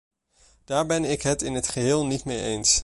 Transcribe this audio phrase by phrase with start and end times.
[0.65, 2.79] Daar ben ik het in het geheel niet mee eens.